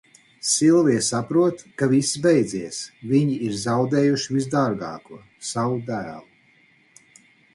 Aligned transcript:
Silvija 0.51 1.01
saprot, 1.07 1.59
ka 1.81 1.87
viss 1.91 2.15
beidzies, 2.23 2.79
viņi 3.11 3.37
ir 3.49 3.59
zaudējuši 3.65 4.35
visdārgāko, 4.39 5.19
savu 5.51 5.77
dēlu. 5.91 7.17